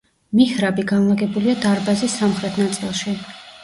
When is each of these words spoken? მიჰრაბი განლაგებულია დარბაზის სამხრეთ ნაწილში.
მიჰრაბი 0.37 0.85
განლაგებულია 0.93 1.57
დარბაზის 1.69 2.19
სამხრეთ 2.19 2.63
ნაწილში. 2.67 3.19